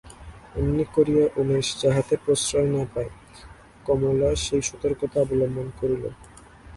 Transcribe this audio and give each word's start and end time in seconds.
এমনি 0.55 0.83
করিয়া 0.95 1.25
উমেশ 1.41 1.67
যাহাতে 1.81 2.15
প্রশ্রয় 2.23 2.69
না 2.75 2.83
পায়, 2.93 3.11
কমলা 3.85 4.29
সেই 4.43 4.63
সতর্কতা 4.69 5.17
অবলম্বন 5.21 5.67
করিল। 5.79 6.03